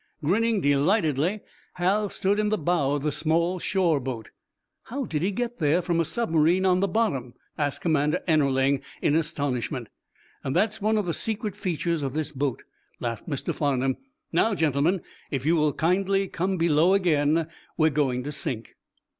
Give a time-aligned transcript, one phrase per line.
[0.23, 1.41] Grinning delightedly,
[1.75, 4.31] Hal stood in the bow of the small shore boat.
[4.85, 9.15] "How did he get there, from a submarine on the bottom?" asked Commander Ennerling, in
[9.15, 9.89] astonishment.
[10.43, 12.63] "That is one of the secret features of this boat,"
[12.99, 13.53] laughed Mr.
[13.53, 13.95] Farnum.
[14.33, 17.45] "Now, gentlemen, if you will kindly come below again,
[17.77, 18.73] we're going to sink."